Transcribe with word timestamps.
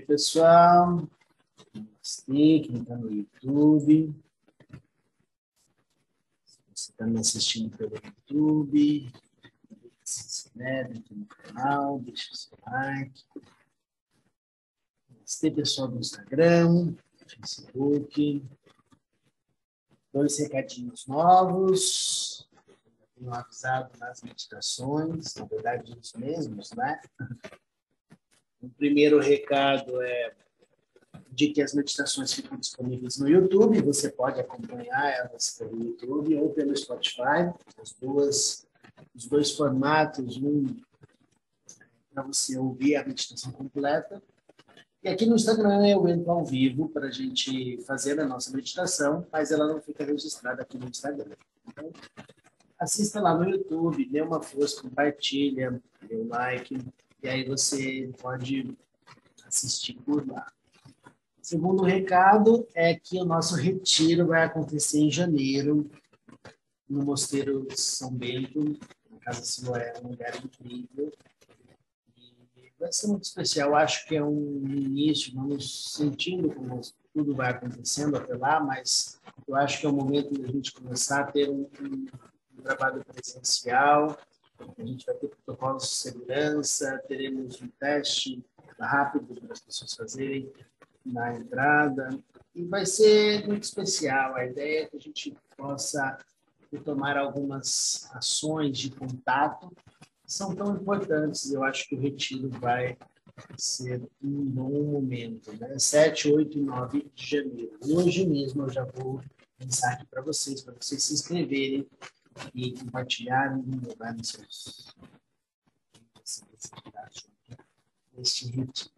bem, 0.00 0.06
pessoal? 0.06 1.08
Namastê, 1.74 2.60
quem 2.60 2.82
está 2.82 2.96
no 2.96 3.12
YouTube. 3.12 4.14
Se 6.44 6.58
você 6.74 6.92
está 6.92 7.06
me 7.06 7.18
assistindo 7.18 7.76
pelo 7.76 7.94
YouTube, 7.94 9.12
se 10.02 10.26
inscreve 10.26 10.98
aqui 10.98 11.14
no 11.14 11.26
canal, 11.26 11.98
deixa 12.00 12.32
o 12.32 12.36
seu 12.36 12.58
like. 12.66 13.24
Namastê, 15.08 15.50
pessoal 15.50 15.88
do 15.88 15.98
Instagram, 15.98 16.94
Facebook. 17.26 18.44
Dois 20.12 20.38
recadinhos 20.38 21.06
novos. 21.06 22.48
Tenho 23.14 23.34
avisado 23.34 23.96
nas 23.98 24.22
meditações, 24.22 25.34
na 25.34 25.44
verdade, 25.44 25.92
os 25.92 26.12
mesmos, 26.14 26.72
né? 26.72 27.00
Primeiro 28.80 29.20
recado 29.20 30.00
é 30.00 30.32
de 31.30 31.48
que 31.48 31.60
as 31.60 31.74
meditações 31.74 32.32
ficam 32.32 32.56
disponíveis 32.56 33.18
no 33.18 33.28
YouTube, 33.28 33.82
você 33.82 34.10
pode 34.10 34.40
acompanhar 34.40 35.18
elas 35.18 35.54
pelo 35.58 35.84
YouTube 35.84 36.34
ou 36.36 36.48
pelo 36.48 36.74
Spotify, 36.74 37.52
as 37.78 37.92
duas, 37.92 38.66
os 39.14 39.26
dois 39.26 39.50
formatos, 39.50 40.38
um 40.38 40.74
para 42.10 42.22
você 42.22 42.56
ouvir 42.56 42.96
a 42.96 43.06
meditação 43.06 43.52
completa. 43.52 44.22
E 45.02 45.10
aqui 45.10 45.26
no 45.26 45.36
Instagram 45.36 45.86
eu 45.86 46.08
entro 46.08 46.30
ao 46.30 46.42
vivo 46.42 46.88
para 46.88 47.08
a 47.08 47.10
gente 47.10 47.82
fazer 47.82 48.18
a 48.18 48.26
nossa 48.26 48.50
meditação, 48.50 49.26
mas 49.30 49.50
ela 49.50 49.66
não 49.66 49.78
fica 49.82 50.06
registrada 50.06 50.62
aqui 50.62 50.78
no 50.78 50.88
Instagram. 50.88 51.36
Então, 51.68 51.92
assista 52.78 53.20
lá 53.20 53.36
no 53.36 53.46
YouTube, 53.46 54.08
dê 54.08 54.22
uma 54.22 54.42
força, 54.42 54.80
compartilha, 54.80 55.78
dê 56.08 56.16
um 56.16 56.28
like, 56.28 56.78
e 57.22 57.28
aí 57.28 57.44
você 57.44 58.10
pode 58.20 58.76
assistir 59.46 59.94
por 59.94 60.26
lá. 60.26 60.46
Segundo 61.42 61.82
recado 61.82 62.66
é 62.74 62.94
que 62.94 63.18
o 63.18 63.24
nosso 63.24 63.56
retiro 63.56 64.26
vai 64.26 64.44
acontecer 64.44 65.00
em 65.00 65.10
janeiro, 65.10 65.90
no 66.88 67.04
Mosteiro 67.04 67.66
São 67.76 68.12
Bento, 68.12 68.78
na 69.10 69.18
Casa 69.18 69.44
Siloé, 69.44 69.92
um 70.02 70.08
lugar 70.08 70.36
incrível. 70.44 71.12
E 72.56 72.72
vai 72.78 72.92
ser 72.92 73.08
muito 73.08 73.24
especial. 73.24 73.74
Acho 73.74 74.06
que 74.06 74.16
é 74.16 74.22
um 74.22 74.62
início, 74.68 75.34
vamos 75.34 75.92
sentindo 75.94 76.50
como 76.54 76.80
tudo 77.12 77.34
vai 77.34 77.50
acontecendo 77.50 78.16
até 78.16 78.36
lá, 78.36 78.60
mas 78.60 79.20
eu 79.46 79.56
acho 79.56 79.80
que 79.80 79.86
é 79.86 79.88
o 79.88 79.92
momento 79.92 80.32
de 80.32 80.44
a 80.44 80.48
gente 80.48 80.72
começar 80.72 81.20
a 81.20 81.32
ter 81.32 81.50
um, 81.50 81.68
um 81.82 82.62
trabalho 82.62 83.04
presencial, 83.04 84.16
a 84.78 84.84
gente 84.84 85.06
vai 85.06 85.14
ter 85.16 85.28
protocolos 85.28 85.84
de 85.84 85.94
segurança, 85.96 87.02
teremos 87.06 87.60
um 87.60 87.68
teste 87.78 88.44
rápido 88.78 89.34
para 89.40 89.52
as 89.52 89.60
pessoas 89.60 89.94
fazerem 89.94 90.50
na 91.04 91.34
entrada. 91.34 92.18
E 92.54 92.64
vai 92.64 92.84
ser 92.84 93.46
muito 93.46 93.62
especial. 93.62 94.34
A 94.34 94.46
ideia 94.46 94.82
é 94.82 94.86
que 94.86 94.96
a 94.96 95.00
gente 95.00 95.36
possa 95.56 96.18
tomar 96.84 97.16
algumas 97.16 98.08
ações 98.12 98.78
de 98.78 98.90
contato 98.90 99.70
são 100.30 100.54
tão 100.54 100.76
importantes. 100.76 101.50
Eu 101.50 101.64
acho 101.64 101.88
que 101.88 101.96
o 101.96 102.00
retiro 102.00 102.48
vai 102.48 102.96
ser 103.56 104.00
um 104.22 104.44
bom 104.44 104.84
momento, 104.84 105.52
né? 105.58 105.78
7, 105.78 106.32
8 106.32 106.58
e 106.58 106.60
9 106.60 107.10
de 107.14 107.26
janeiro. 107.26 107.72
Hoje 107.84 108.26
mesmo 108.26 108.62
eu 108.62 108.70
já 108.70 108.84
vou 108.84 109.20
pensar 109.58 109.94
aqui 109.94 110.06
para 110.06 110.22
vocês, 110.22 110.62
para 110.62 110.74
vocês 110.74 111.02
se 111.02 111.14
inscreverem 111.14 111.86
e 112.54 112.78
compartilharem 112.78 113.64
e 113.66 113.86
levarem 113.86 114.22
seus 114.22 114.94
neste 118.12 118.46
ritmo. 118.46 118.92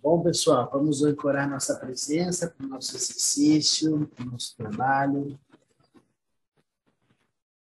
Bom, 0.00 0.22
pessoal, 0.22 0.70
vamos 0.70 1.02
ancorar 1.02 1.48
nossa 1.48 1.78
presença 1.78 2.50
para 2.50 2.66
o 2.66 2.68
nosso 2.68 2.94
exercício, 2.94 4.06
para 4.08 4.24
o 4.24 4.30
nosso 4.30 4.56
trabalho. 4.56 5.40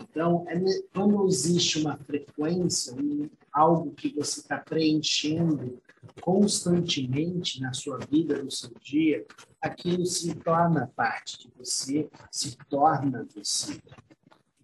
Então, 0.00 0.44
é, 0.48 0.58
quando 0.92 1.26
existe 1.26 1.78
uma 1.78 1.96
frequência, 1.96 2.94
um, 2.94 3.28
algo 3.52 3.92
que 3.92 4.14
você 4.14 4.40
está 4.40 4.58
preenchendo 4.58 5.80
constantemente 6.20 7.60
na 7.60 7.72
sua 7.72 7.98
vida, 7.98 8.42
no 8.42 8.50
seu 8.50 8.70
dia, 8.82 9.24
aquilo 9.60 10.04
se 10.06 10.34
torna 10.34 10.90
parte 10.96 11.38
de 11.38 11.52
você, 11.56 12.08
se 12.30 12.56
torna 12.68 13.26
você. 13.34 13.80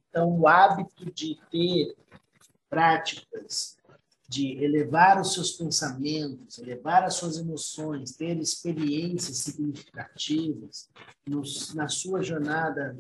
Então, 0.08 0.38
o 0.41 0.48
hábito 0.48 1.10
de 1.12 1.38
ter 1.50 1.94
práticas 2.69 3.76
de 4.28 4.62
elevar 4.62 5.20
os 5.20 5.34
seus 5.34 5.53
pensamentos, 5.53 6.59
elevar 6.59 7.04
as 7.04 7.14
suas 7.14 7.38
emoções, 7.38 8.12
ter 8.12 8.37
experiências 8.38 9.38
significativas 9.38 10.88
no, 11.26 11.42
na 11.75 11.88
sua 11.88 12.22
jornada 12.22 12.97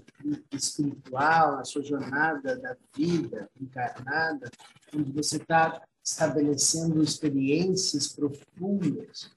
espiritual, 0.52 1.56
na 1.56 1.64
sua 1.64 1.82
jornada 1.82 2.56
da 2.56 2.76
vida 2.94 3.50
encarnada, 3.60 4.48
onde 4.94 5.10
você 5.10 5.36
está 5.36 5.82
estabelecendo 6.04 7.02
experiências 7.02 8.08
profundas, 8.08 9.30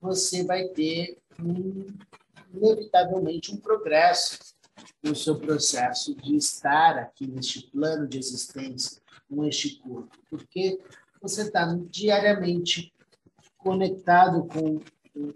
você 0.00 0.44
vai 0.44 0.68
ter 0.68 1.18
um, 1.40 1.86
inevitavelmente 2.52 3.54
um 3.54 3.56
progresso 3.56 4.38
no 5.02 5.16
seu 5.16 5.38
processo 5.38 6.14
de 6.14 6.36
estar 6.36 6.98
aqui 6.98 7.26
neste 7.26 7.66
plano 7.70 8.06
de 8.06 8.18
existência 8.18 8.99
com 9.30 9.44
este 9.44 9.76
corpo, 9.76 10.18
porque 10.28 10.80
você 11.22 11.42
está 11.42 11.78
diariamente 11.88 12.92
conectado 13.56 14.46
com 14.48 14.80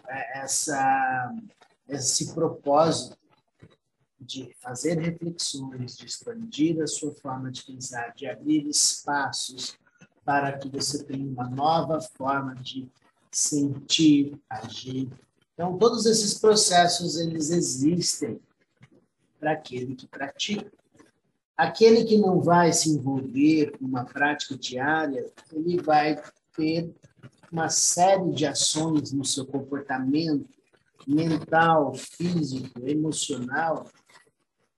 é, 0.09 0.41
essa, 0.41 1.33
esse 1.89 2.35
propósito 2.35 3.17
de 4.19 4.53
fazer 4.61 4.99
reflexões, 4.99 5.97
de 5.97 6.07
expandir 6.07 6.83
a 6.83 6.87
sua 6.87 7.15
forma 7.15 7.51
de 7.51 7.63
pensar, 7.63 8.15
de 8.15 8.27
abrir 8.27 8.67
espaços 8.67 9.79
para 10.25 10.57
que 10.59 10.69
você 10.69 11.05
tenha 11.05 11.27
uma 11.27 11.49
nova 11.49 12.01
forma 12.01 12.55
de 12.55 12.91
sentir, 13.31 14.41
agir. 14.49 15.11
Então, 15.53 15.77
todos 15.77 16.07
esses 16.07 16.35
processos, 16.39 17.17
eles 17.17 17.51
existem 17.51 18.41
para 19.39 19.53
aquele 19.53 19.95
que 19.95 20.09
pratica. 20.09 20.73
Aquele 21.57 22.05
que 22.05 22.19
não 22.19 22.41
vai 22.41 22.73
se 22.73 22.91
envolver 22.91 23.79
com 23.79 23.85
uma 23.85 24.05
prática 24.05 24.57
diária, 24.57 25.31
ele 25.53 25.81
vai 25.81 26.21
ter 26.57 26.93
uma 27.51 27.69
série 27.69 28.33
de 28.33 28.45
ações 28.45 29.13
no 29.13 29.25
seu 29.25 29.47
comportamento 29.47 30.49
mental, 31.07 31.95
físico, 31.95 32.81
emocional, 32.85 33.89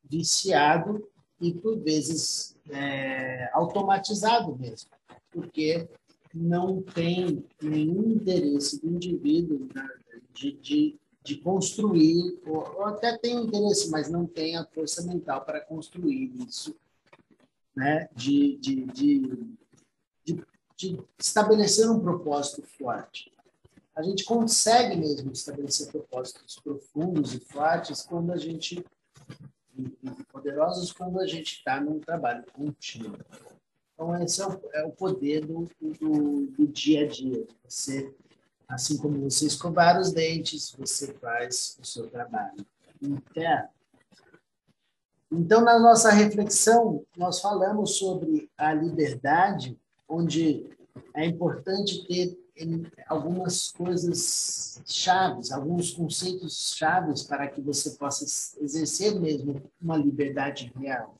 viciado 0.04 1.08
e, 1.40 1.54
por 1.54 1.78
vezes, 1.78 2.56
é, 2.70 3.48
automatizado 3.52 4.56
mesmo. 4.56 4.90
porque 5.30 5.88
não 6.34 6.82
tem 6.82 7.44
nenhum 7.62 8.10
interesse 8.10 8.80
do 8.80 8.88
indivíduo 8.88 9.68
de, 10.34 10.52
de, 10.52 11.00
de 11.26 11.36
construir, 11.36 12.40
ou, 12.46 12.58
ou 12.76 12.84
até 12.86 13.18
tem 13.18 13.34
interesse, 13.34 13.90
mas 13.90 14.08
não 14.08 14.26
tem 14.26 14.56
a 14.56 14.64
força 14.64 15.02
mental 15.02 15.44
para 15.44 15.60
construir 15.60 16.32
isso, 16.46 16.76
né? 17.74 18.08
de, 18.14 18.56
de, 18.58 18.84
de, 18.86 19.56
de, 20.24 20.44
de 20.76 21.00
estabelecer 21.18 21.90
um 21.90 22.00
propósito 22.00 22.62
forte. 22.62 23.32
A 23.94 24.02
gente 24.02 24.24
consegue 24.24 24.96
mesmo 24.96 25.32
estabelecer 25.32 25.90
propósitos 25.90 26.60
profundos 26.62 27.34
e 27.34 27.40
fortes 27.40 28.02
quando 28.02 28.32
a 28.32 28.36
gente 28.36 28.84
e 29.78 30.24
poderosos 30.32 30.90
quando 30.90 31.20
a 31.20 31.26
gente 31.26 31.56
está 31.56 31.80
num 31.80 31.98
trabalho 32.00 32.44
contínuo. 32.52 33.18
Então, 33.92 34.22
esse 34.22 34.40
é 34.40 34.46
o, 34.46 34.60
é 34.74 34.84
o 34.84 34.92
poder 34.92 35.44
do, 35.44 35.68
do, 35.80 36.46
do, 36.46 36.66
dia 36.66 37.04
a 37.04 37.08
dia. 37.08 37.46
Você, 37.66 38.14
assim 38.68 38.96
como 38.96 39.20
você 39.20 39.46
escovar 39.46 39.98
os 40.00 40.12
dentes, 40.12 40.74
você 40.76 41.12
faz 41.14 41.78
o 41.80 41.86
seu 41.86 42.08
trabalho 42.08 42.66
interno. 43.00 43.68
Então, 45.30 45.60
na 45.60 45.78
nossa 45.78 46.10
reflexão, 46.10 47.04
nós 47.16 47.40
falamos 47.40 47.96
sobre 47.96 48.48
a 48.56 48.72
liberdade, 48.72 49.78
onde 50.08 50.70
é 51.14 51.24
importante 51.24 52.06
ter 52.06 52.38
algumas 53.06 53.70
coisas 53.70 54.80
chaves, 54.86 55.52
alguns 55.52 55.90
conceitos 55.90 56.74
chaves 56.74 57.22
para 57.22 57.48
que 57.48 57.60
você 57.60 57.90
possa 57.90 58.24
exercer 58.60 59.20
mesmo 59.20 59.62
uma 59.80 59.96
liberdade 59.96 60.72
real, 60.78 61.16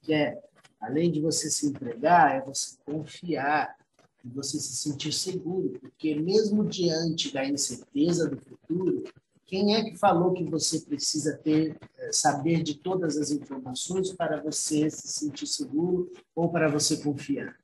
que 0.00 0.12
é 0.12 0.42
além 0.80 1.12
de 1.12 1.20
você 1.20 1.48
se 1.48 1.68
entregar, 1.68 2.34
é 2.34 2.40
você 2.40 2.76
confiar, 2.84 3.76
você 4.24 4.58
se 4.58 4.76
sentir 4.76 5.12
seguro, 5.12 5.78
porque 5.80 6.14
mesmo 6.14 6.64
diante 6.64 7.32
da 7.32 7.44
incerteza 7.44 8.28
do 8.28 8.36
futuro, 8.36 9.04
quem 9.46 9.74
é 9.74 9.84
que 9.84 9.98
falou 9.98 10.32
que 10.32 10.44
você 10.44 10.80
precisa 10.80 11.36
ter 11.36 11.78
eh, 11.98 12.12
saber 12.12 12.62
de 12.62 12.74
todas 12.74 13.18
as 13.18 13.30
informações 13.30 14.10
para 14.12 14.40
você 14.40 14.88
se 14.88 15.08
sentir 15.08 15.46
seguro 15.46 16.10
ou 16.34 16.48
para 16.48 16.70
você 16.70 16.96
confiar? 16.96 17.54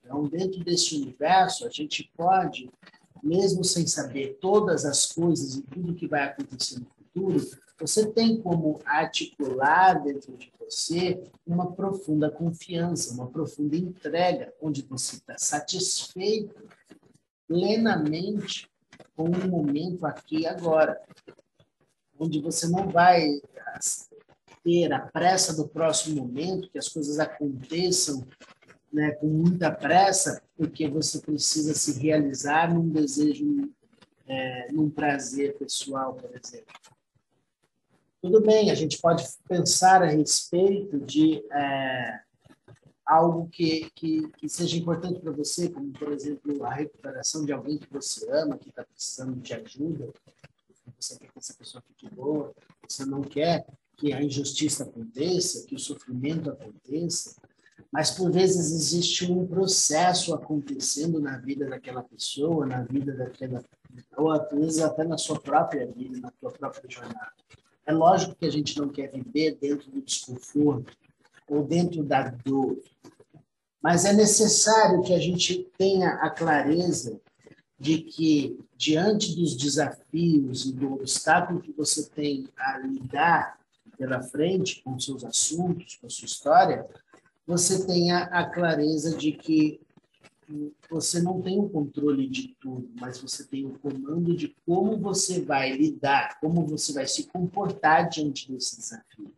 Então, 0.00 0.28
dentro 0.28 0.62
desse 0.62 0.94
universo, 0.94 1.66
a 1.66 1.70
gente 1.70 2.08
pode, 2.16 2.70
mesmo 3.20 3.64
sem 3.64 3.84
saber 3.86 4.38
todas 4.40 4.84
as 4.84 5.06
coisas 5.06 5.56
e 5.56 5.62
tudo 5.62 5.94
que 5.94 6.06
vai 6.06 6.22
acontecer 6.22 6.78
no 6.78 6.86
futuro, 6.86 7.44
você 7.78 8.06
tem 8.10 8.40
como 8.40 8.80
articular 8.84 10.02
dentro 10.02 10.36
de 10.36 10.50
você 10.58 11.22
uma 11.46 11.72
profunda 11.72 12.30
confiança, 12.30 13.12
uma 13.12 13.28
profunda 13.28 13.76
entrega, 13.76 14.52
onde 14.60 14.82
você 14.82 15.16
está 15.16 15.36
satisfeito 15.38 16.54
plenamente 17.46 18.68
com 19.14 19.24
o 19.24 19.48
momento 19.48 20.06
aqui 20.06 20.40
e 20.40 20.46
agora, 20.46 21.00
onde 22.18 22.40
você 22.40 22.66
não 22.66 22.88
vai 22.88 23.40
ter 24.64 24.92
a 24.92 25.00
pressa 25.00 25.54
do 25.54 25.68
próximo 25.68 26.22
momento, 26.22 26.70
que 26.70 26.78
as 26.78 26.88
coisas 26.88 27.18
aconteçam 27.18 28.26
né, 28.92 29.12
com 29.12 29.26
muita 29.26 29.70
pressa, 29.70 30.42
porque 30.56 30.88
você 30.88 31.20
precisa 31.20 31.74
se 31.74 32.00
realizar 32.00 32.72
num 32.74 32.88
desejo, 32.88 33.70
é, 34.26 34.72
num 34.72 34.90
prazer 34.90 35.56
pessoal, 35.58 36.14
por 36.14 36.30
exemplo. 36.34 36.95
Tudo 38.22 38.40
bem, 38.40 38.70
a 38.70 38.74
gente 38.74 38.98
pode 38.98 39.24
pensar 39.48 40.02
a 40.02 40.06
respeito 40.06 40.98
de 40.98 41.44
é, 41.52 42.20
algo 43.04 43.48
que, 43.48 43.90
que, 43.94 44.28
que, 44.32 44.48
seja 44.48 44.76
importante 44.76 45.20
para 45.20 45.32
você, 45.32 45.68
como, 45.68 45.92
por 45.92 46.12
exemplo, 46.12 46.64
a 46.64 46.74
recuperação 46.74 47.44
de 47.44 47.52
alguém 47.52 47.78
que 47.78 47.92
você 47.92 48.28
ama, 48.30 48.58
que 48.58 48.68
está 48.68 48.84
precisando 48.84 49.36
de 49.40 49.54
ajuda, 49.54 50.12
você 50.98 51.18
quer 51.18 51.30
que 51.30 51.38
essa 51.38 51.54
pessoa 51.54 51.82
fique 51.86 52.12
boa, 52.14 52.52
você 52.88 53.04
não 53.04 53.20
quer 53.20 53.66
que 53.96 54.12
a 54.12 54.22
injustiça 54.22 54.84
aconteça, 54.84 55.66
que 55.66 55.74
o 55.74 55.78
sofrimento 55.78 56.50
aconteça, 56.50 57.34
mas 57.92 58.10
por 58.10 58.30
vezes 58.30 58.72
existe 58.72 59.30
um 59.30 59.46
processo 59.46 60.34
acontecendo 60.34 61.20
na 61.20 61.38
vida 61.38 61.66
daquela 61.66 62.02
pessoa, 62.02 62.66
na 62.66 62.82
vida 62.82 63.12
daquela 63.14 63.62
ou 64.16 64.30
às 64.30 64.50
vezes 64.50 64.80
até 64.80 65.04
na 65.04 65.16
sua 65.16 65.40
própria 65.40 65.86
vida, 65.86 66.20
na 66.20 66.32
sua 66.38 66.50
própria 66.50 66.88
jornada. 66.88 67.32
É 67.86 67.92
lógico 67.92 68.34
que 68.34 68.44
a 68.44 68.50
gente 68.50 68.76
não 68.78 68.88
quer 68.88 69.10
viver 69.12 69.56
dentro 69.60 69.90
do 69.90 70.02
desconforto 70.02 70.92
ou 71.48 71.64
dentro 71.64 72.02
da 72.02 72.28
dor, 72.28 72.76
mas 73.80 74.04
é 74.04 74.12
necessário 74.12 75.02
que 75.02 75.14
a 75.14 75.18
gente 75.20 75.70
tenha 75.78 76.14
a 76.14 76.28
clareza 76.28 77.20
de 77.78 77.98
que 77.98 78.58
diante 78.76 79.36
dos 79.36 79.56
desafios 79.56 80.66
e 80.66 80.72
do 80.72 80.94
obstáculo 80.94 81.60
que 81.60 81.72
você 81.72 82.08
tem 82.08 82.48
a 82.58 82.78
lidar 82.78 83.58
pela 83.96 84.20
frente 84.22 84.82
com 84.82 84.98
seus 84.98 85.24
assuntos, 85.24 85.96
com 85.96 86.10
sua 86.10 86.26
história, 86.26 86.86
você 87.46 87.86
tenha 87.86 88.24
a 88.24 88.44
clareza 88.44 89.16
de 89.16 89.32
que 89.32 89.80
você 90.88 91.20
não 91.20 91.40
tem 91.42 91.58
o 91.58 91.68
controle 91.68 92.28
de 92.28 92.48
tudo, 92.60 92.88
mas 93.00 93.18
você 93.18 93.44
tem 93.44 93.66
o 93.66 93.78
comando 93.78 94.36
de 94.36 94.54
como 94.64 94.96
você 94.96 95.40
vai 95.40 95.72
lidar, 95.72 96.38
como 96.40 96.66
você 96.66 96.92
vai 96.92 97.06
se 97.06 97.24
comportar 97.24 98.08
diante 98.08 98.50
desse 98.50 98.76
desafio. 98.76 99.32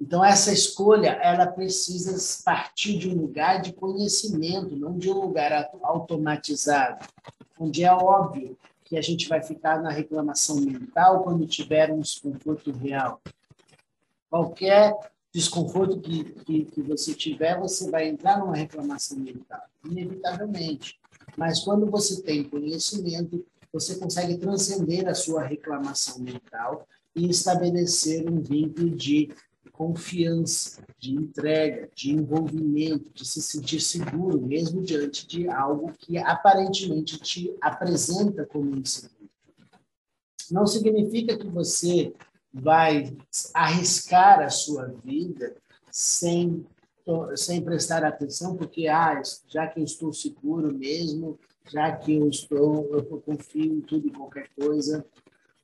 Então 0.00 0.24
essa 0.24 0.52
escolha, 0.52 1.10
ela 1.22 1.46
precisa 1.46 2.16
partir 2.44 2.98
de 2.98 3.08
um 3.08 3.20
lugar 3.20 3.60
de 3.62 3.72
conhecimento, 3.72 4.74
não 4.74 4.98
de 4.98 5.08
um 5.08 5.20
lugar 5.20 5.70
automatizado, 5.82 7.06
onde 7.58 7.84
é 7.84 7.92
óbvio 7.92 8.58
que 8.84 8.96
a 8.96 9.02
gente 9.02 9.28
vai 9.28 9.40
ficar 9.40 9.80
na 9.80 9.90
reclamação 9.90 10.56
mental 10.56 11.22
quando 11.22 11.46
tiver 11.46 11.92
um 11.92 12.00
desconforto 12.00 12.72
real. 12.72 13.22
Qualquer 14.28 15.11
desconforto 15.32 16.00
que, 16.00 16.24
que, 16.24 16.64
que, 16.66 16.82
você 16.82 17.14
tiver, 17.14 17.58
você 17.58 17.90
vai 17.90 18.08
entrar 18.08 18.38
numa 18.38 18.54
reclamação 18.54 19.18
mental, 19.18 19.62
inevitavelmente. 19.84 21.00
Mas 21.36 21.60
quando 21.60 21.90
você 21.90 22.20
tem 22.22 22.44
conhecimento, 22.44 23.44
você 23.72 23.96
consegue 23.96 24.36
transcender 24.36 25.08
a 25.08 25.14
sua 25.14 25.42
reclamação 25.42 26.18
mental 26.18 26.86
e 27.16 27.30
estabelecer 27.30 28.28
um 28.30 28.40
vínculo 28.40 28.90
de 28.90 29.30
confiança, 29.72 30.82
de 30.98 31.14
entrega, 31.14 31.88
de 31.94 32.12
envolvimento, 32.12 33.10
de 33.14 33.24
se 33.24 33.40
sentir 33.40 33.80
seguro, 33.80 34.40
mesmo 34.40 34.82
diante 34.82 35.26
de 35.26 35.48
algo 35.48 35.90
que 35.98 36.18
aparentemente 36.18 37.18
te 37.18 37.56
apresenta 37.60 38.44
como 38.44 38.76
inseguro. 38.76 39.30
Não 40.50 40.66
significa 40.66 41.38
que 41.38 41.46
você 41.46 42.12
vai 42.52 43.16
arriscar 43.54 44.40
a 44.40 44.50
sua 44.50 44.86
vida 45.04 45.56
sem 45.90 46.64
sem 47.34 47.60
prestar 47.60 48.04
atenção, 48.04 48.56
porque 48.56 48.86
ah, 48.86 49.20
já 49.48 49.66
que 49.66 49.80
eu 49.80 49.84
estou 49.84 50.12
seguro 50.12 50.72
mesmo, 50.72 51.38
já 51.68 51.96
que 51.96 52.14
eu 52.14 52.28
estou, 52.28 52.88
eu 52.92 53.04
confio 53.20 53.76
em 53.76 53.80
tudo 53.80 54.06
e 54.08 54.12
qualquer 54.12 54.48
coisa. 54.54 55.04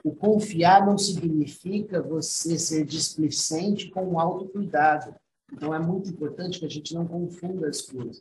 O 0.02 0.14
confiar 0.14 0.84
não 0.84 0.96
significa 0.96 2.02
você 2.02 2.58
ser 2.58 2.84
displicente 2.84 3.90
com 3.90 4.04
o 4.14 4.20
autocuidado. 4.20 5.14
Então 5.52 5.74
é 5.74 5.78
muito 5.78 6.10
importante 6.10 6.58
que 6.58 6.66
a 6.66 6.70
gente 6.70 6.94
não 6.94 7.06
confunda 7.06 7.68
as 7.68 7.82
coisas. 7.82 8.20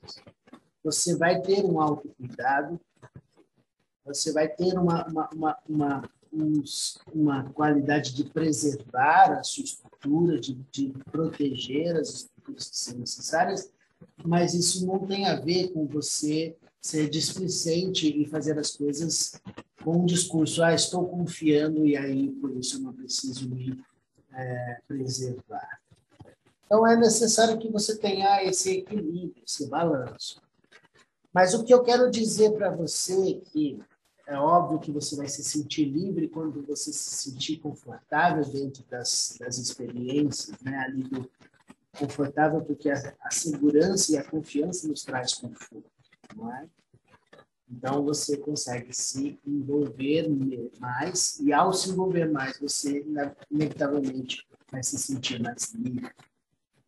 Você 0.83 1.15
vai 1.15 1.41
ter 1.41 1.63
um 1.65 1.81
autocuidado, 1.81 2.79
você 4.05 4.31
vai 4.31 4.47
ter 4.47 4.77
uma, 4.77 5.05
uma, 5.07 5.29
uma, 5.33 5.57
uma 5.67 6.09
uma 7.13 7.43
qualidade 7.51 8.13
de 8.13 8.23
preservar 8.25 9.31
a 9.31 9.43
sua 9.43 9.63
estrutura, 9.63 10.39
de, 10.39 10.53
de 10.71 10.93
proteger 11.11 11.95
as 11.95 12.09
estruturas 12.09 12.69
que 12.69 12.77
são 12.77 12.97
necessárias, 12.97 13.71
mas 14.23 14.53
isso 14.53 14.85
não 14.85 14.99
tem 15.05 15.25
a 15.25 15.35
ver 15.35 15.69
com 15.69 15.85
você 15.85 16.55
ser 16.81 17.09
displicente 17.09 18.07
e 18.07 18.25
fazer 18.25 18.57
as 18.57 18.71
coisas 18.71 19.39
com 19.83 20.03
um 20.03 20.05
discurso, 20.05 20.63
ah, 20.63 20.73
estou 20.73 21.07
confiando 21.07 21.85
e 21.85 21.95
aí 21.97 22.29
por 22.29 22.55
isso 22.55 22.77
eu 22.77 22.81
não 22.81 22.93
preciso 22.93 23.49
me 23.49 23.79
é, 24.33 24.81
preservar. 24.87 25.79
Então 26.65 26.85
é 26.85 26.95
necessário 26.95 27.57
que 27.57 27.71
você 27.71 27.97
tenha 27.97 28.43
esse 28.43 28.79
equilíbrio, 28.79 29.43
esse 29.45 29.67
balanço. 29.67 30.41
Mas 31.33 31.53
o 31.53 31.63
que 31.63 31.73
eu 31.73 31.83
quero 31.83 32.09
dizer 32.11 32.51
para 32.53 32.69
você 32.69 33.31
é 33.31 33.51
que 33.51 33.79
é 34.27 34.37
óbvio 34.37 34.79
que 34.79 34.91
você 34.91 35.15
vai 35.15 35.27
se 35.27 35.41
sentir 35.41 35.85
livre 35.85 36.27
quando 36.27 36.61
você 36.61 36.91
se 36.91 37.15
sentir 37.15 37.57
confortável 37.59 38.43
dentro 38.43 38.83
das, 38.89 39.37
das 39.39 39.57
experiências, 39.57 40.59
né? 40.61 40.77
Ali 40.79 41.03
do 41.03 41.31
confortável 41.97 42.61
porque 42.61 42.89
a, 42.89 43.15
a 43.21 43.31
segurança 43.31 44.11
e 44.11 44.17
a 44.17 44.23
confiança 44.23 44.87
nos 44.87 45.03
traz 45.03 45.33
conforto, 45.33 45.89
não 46.35 46.53
é? 46.53 46.67
Então 47.69 48.03
você 48.03 48.37
consegue 48.37 48.93
se 48.93 49.39
envolver 49.45 50.27
mais 50.79 51.39
e 51.39 51.53
ao 51.53 51.73
se 51.73 51.89
envolver 51.89 52.29
mais 52.29 52.59
você 52.59 53.05
inevitavelmente 53.49 54.45
vai 54.69 54.83
se 54.83 54.97
sentir 54.97 55.41
mais 55.41 55.73
livre. 55.73 56.13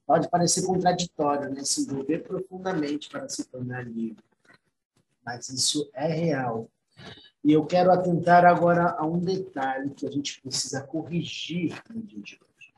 Pode 0.05 0.29
parecer 0.29 0.65
contraditório, 0.65 1.53
né? 1.53 1.63
Se 1.63 1.84
envolver 1.84 2.19
profundamente 2.19 3.10
para 3.10 3.29
se 3.29 3.46
tornar 3.46 3.88
livre. 3.88 4.24
Mas 5.25 5.48
isso 5.50 5.89
é 5.93 6.08
real. 6.08 6.69
E 7.43 7.53
eu 7.53 7.65
quero 7.65 7.91
atentar 7.91 8.46
agora 8.46 8.96
a 8.98 9.05
um 9.05 9.19
detalhe 9.19 9.91
que 9.91 10.05
a 10.05 10.12
gente 10.12 10.41
precisa 10.41 10.81
corrigir 10.81 11.81
no 11.89 12.01
dia 12.01 12.22
de 12.22 12.36
hoje. 12.36 12.74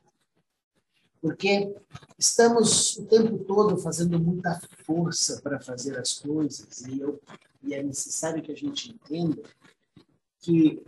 Porque 1.20 1.74
estamos 2.18 2.96
o 2.96 3.06
tempo 3.06 3.38
todo 3.44 3.76
fazendo 3.78 4.18
muita 4.20 4.60
força 4.84 5.40
para 5.40 5.60
fazer 5.60 5.98
as 5.98 6.14
coisas, 6.14 6.82
e, 6.82 7.00
eu, 7.00 7.20
e 7.62 7.74
é 7.74 7.82
necessário 7.82 8.42
que 8.42 8.52
a 8.52 8.56
gente 8.56 8.90
entenda 8.90 9.42
que 10.40 10.82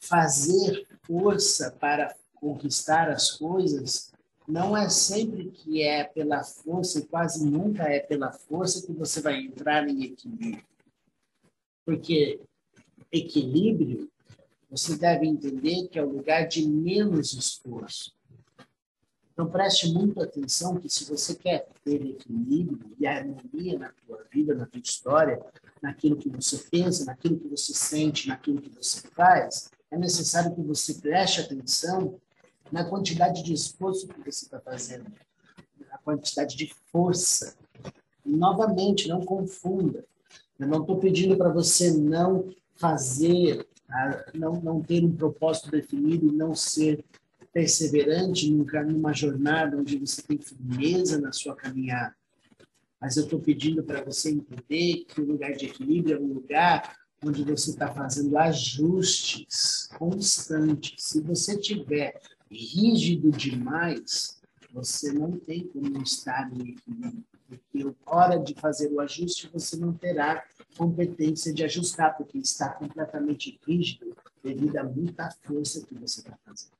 fazer 0.00 0.86
força 1.04 1.70
para 1.70 2.14
conquistar 2.34 3.08
as 3.08 3.30
coisas 3.30 4.12
não 4.46 4.76
é 4.76 4.88
sempre 4.88 5.50
que 5.50 5.82
é 5.82 6.04
pela 6.04 6.42
força, 6.42 6.98
e 6.98 7.06
quase 7.06 7.48
nunca 7.48 7.84
é 7.84 8.00
pela 8.00 8.32
força 8.32 8.84
que 8.84 8.92
você 8.92 9.20
vai 9.20 9.40
entrar 9.40 9.88
em 9.88 10.02
equilíbrio. 10.02 10.64
Porque 11.84 12.40
equilíbrio, 13.12 14.10
você 14.70 14.96
deve 14.96 15.26
entender 15.26 15.88
que 15.88 15.98
é 15.98 16.02
o 16.02 16.10
lugar 16.10 16.48
de 16.48 16.66
menos 16.66 17.34
esforço. 17.34 18.12
Então 19.32 19.46
preste 19.46 19.92
muita 19.92 20.24
atenção 20.24 20.76
que 20.76 20.88
se 20.88 21.04
você 21.04 21.34
quer 21.34 21.68
ter 21.84 22.04
equilíbrio 22.04 22.94
e 22.98 23.06
harmonia 23.06 23.78
na 23.78 23.92
tua 24.06 24.24
vida, 24.30 24.54
na 24.54 24.66
tua 24.66 24.80
história, 24.80 25.44
naquilo 25.80 26.16
que 26.16 26.28
você 26.28 26.58
pensa, 26.70 27.04
naquilo 27.04 27.38
que 27.38 27.48
você 27.48 27.72
sente, 27.74 28.28
naquilo 28.28 28.60
que 28.60 28.70
você 28.70 29.06
faz, 29.08 29.70
é 29.90 29.98
necessário 29.98 30.54
que 30.54 30.62
você 30.62 30.94
preste 30.94 31.40
atenção 31.40 32.18
na 32.70 32.84
quantidade 32.84 33.42
de 33.42 33.52
esforço 33.52 34.08
que 34.08 34.20
você 34.20 34.46
está 34.46 34.58
fazendo, 34.58 35.12
na 35.90 35.98
quantidade 35.98 36.56
de 36.56 36.72
força. 36.90 37.54
E, 38.24 38.30
novamente, 38.30 39.08
não 39.08 39.24
confunda. 39.24 40.04
Eu 40.58 40.66
não 40.66 40.80
estou 40.80 40.98
pedindo 40.98 41.36
para 41.36 41.50
você 41.50 41.90
não 41.90 42.48
fazer, 42.74 43.66
não, 44.34 44.60
não 44.60 44.80
ter 44.80 45.04
um 45.04 45.14
propósito 45.14 45.70
definido, 45.70 46.32
não 46.32 46.54
ser 46.54 47.04
perseverante 47.52 48.50
numa 48.50 49.12
jornada 49.12 49.76
onde 49.76 49.98
você 49.98 50.22
tem 50.22 50.38
firmeza 50.38 51.20
na 51.20 51.32
sua 51.32 51.54
caminhada. 51.54 52.14
Mas 53.00 53.16
eu 53.16 53.24
estou 53.24 53.40
pedindo 53.40 53.82
para 53.82 54.02
você 54.02 54.30
entender 54.30 55.04
que 55.04 55.20
o 55.20 55.26
lugar 55.26 55.52
de 55.52 55.66
equilíbrio 55.66 56.16
é 56.16 56.20
um 56.20 56.32
lugar 56.32 56.96
onde 57.24 57.44
você 57.44 57.70
está 57.70 57.92
fazendo 57.92 58.36
ajustes 58.38 59.88
constantes. 59.98 60.94
Se 60.98 61.20
você 61.20 61.58
tiver 61.58 62.20
rígido 62.50 63.30
demais, 63.30 64.40
você 64.72 65.12
não 65.12 65.38
tem 65.38 65.66
como 65.66 66.02
estar 66.02 66.50
em 66.52 66.70
equilíbrio. 66.70 67.24
Porque 67.48 67.96
hora 68.06 68.38
de 68.38 68.54
fazer 68.54 68.90
o 68.90 69.00
ajuste, 69.00 69.50
você 69.52 69.76
não 69.76 69.92
terá 69.92 70.42
competência 70.76 71.52
de 71.52 71.64
ajustar, 71.64 72.16
porque 72.16 72.38
está 72.38 72.68
completamente 72.68 73.58
rígido 73.66 74.16
devido 74.42 74.76
a 74.76 74.84
muita 74.84 75.30
força 75.42 75.84
que 75.86 75.94
você 75.94 76.20
está 76.20 76.36
fazendo. 76.44 76.72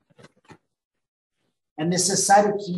É 1.76 1.84
necessário 1.84 2.56
que 2.58 2.72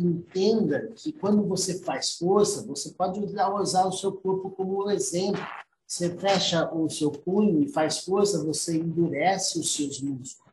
entenda 0.00 0.88
que 0.96 1.12
quando 1.12 1.42
você 1.46 1.78
faz 1.80 2.16
força, 2.16 2.66
você 2.66 2.90
pode 2.90 3.20
usar 3.20 3.86
o 3.86 3.92
seu 3.92 4.12
corpo 4.12 4.50
como 4.50 4.84
um 4.84 4.90
exemplo. 4.90 5.40
Você 5.86 6.16
fecha 6.16 6.72
o 6.72 6.88
seu 6.88 7.10
punho 7.10 7.62
e 7.62 7.68
faz 7.68 7.98
força, 7.98 8.42
você 8.42 8.78
endurece 8.78 9.58
os 9.58 9.74
seus 9.74 10.00
músculos 10.00 10.50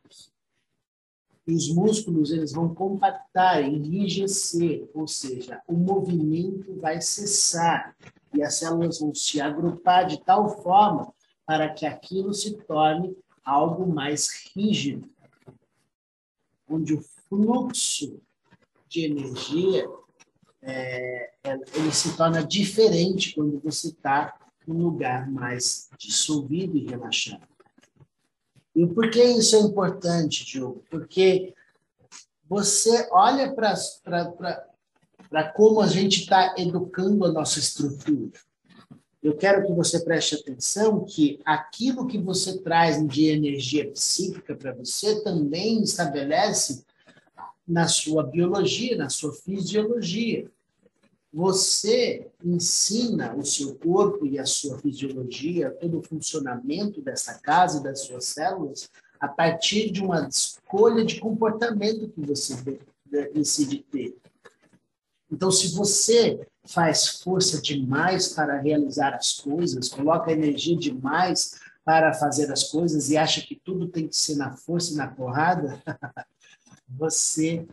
e 1.48 1.54
os 1.54 1.70
músculos 1.70 2.30
eles 2.30 2.52
vão 2.52 2.74
compactar, 2.74 3.64
enrijecer, 3.64 4.86
ou 4.92 5.08
seja, 5.08 5.62
o 5.66 5.72
movimento 5.72 6.74
vai 6.78 7.00
cessar 7.00 7.96
e 8.34 8.42
as 8.42 8.54
células 8.54 9.00
vão 9.00 9.14
se 9.14 9.40
agrupar 9.40 10.06
de 10.06 10.22
tal 10.24 10.62
forma 10.62 11.12
para 11.46 11.72
que 11.72 11.86
aquilo 11.86 12.34
se 12.34 12.56
torne 12.64 13.16
algo 13.44 13.86
mais 13.86 14.28
rígido, 14.54 15.08
onde 16.68 16.94
o 16.94 17.02
fluxo 17.28 18.20
de 18.86 19.06
energia 19.06 19.88
é, 20.60 21.30
é 21.44 21.54
ele 21.74 21.92
se 21.92 22.16
torna 22.16 22.44
diferente 22.44 23.34
quando 23.34 23.58
você 23.60 23.88
está 23.88 24.38
num 24.66 24.82
lugar 24.82 25.30
mais 25.30 25.88
dissolvido 25.98 26.76
e 26.76 26.86
relaxado. 26.86 27.48
E 28.76 28.86
por 28.86 29.10
que 29.10 29.22
isso 29.22 29.56
é 29.56 29.60
importante, 29.60 30.44
Diogo? 30.44 30.84
Porque 30.90 31.54
você 32.48 33.08
olha 33.10 33.52
para 33.54 34.67
como 35.54 35.80
a 35.80 35.86
gente 35.86 36.20
está 36.20 36.54
educando 36.56 37.24
a 37.24 37.32
nossa 37.32 37.58
estrutura. 37.58 38.30
Eu 39.22 39.36
quero 39.36 39.66
que 39.66 39.72
você 39.72 40.00
preste 40.00 40.36
atenção 40.36 41.04
que 41.04 41.40
aquilo 41.44 42.06
que 42.06 42.18
você 42.18 42.58
traz 42.58 43.06
de 43.06 43.26
energia 43.26 43.90
psíquica 43.90 44.54
para 44.54 44.72
você 44.72 45.22
também 45.22 45.82
estabelece 45.82 46.84
na 47.66 47.88
sua 47.88 48.22
biologia, 48.22 48.96
na 48.96 49.08
sua 49.08 49.32
fisiologia 49.32 50.48
você 51.32 52.26
ensina 52.42 53.34
o 53.34 53.44
seu 53.44 53.74
corpo 53.74 54.26
e 54.26 54.38
a 54.38 54.46
sua 54.46 54.78
fisiologia, 54.78 55.70
todo 55.70 55.98
o 55.98 56.02
funcionamento 56.02 57.00
dessa 57.02 57.34
casa 57.34 57.80
e 57.80 57.82
das 57.82 58.00
suas 58.00 58.24
células, 58.26 58.90
a 59.20 59.28
partir 59.28 59.90
de 59.90 60.02
uma 60.02 60.26
escolha 60.28 61.04
de 61.04 61.20
comportamento 61.20 62.08
que 62.08 62.20
você 62.20 62.54
decide 63.32 63.84
ter. 63.90 64.16
Então, 65.30 65.50
se 65.50 65.74
você 65.74 66.46
faz 66.64 67.08
força 67.22 67.60
demais 67.60 68.28
para 68.28 68.60
realizar 68.60 69.14
as 69.14 69.32
coisas, 69.32 69.88
coloca 69.88 70.32
energia 70.32 70.76
demais 70.76 71.58
para 71.84 72.12
fazer 72.12 72.50
as 72.52 72.64
coisas 72.64 73.10
e 73.10 73.16
acha 73.16 73.40
que 73.40 73.56
tudo 73.56 73.88
tem 73.88 74.08
que 74.08 74.16
ser 74.16 74.36
na 74.36 74.56
força 74.56 74.92
e 74.92 74.96
na 74.96 75.08
porrada, 75.08 75.82
você 76.88 77.66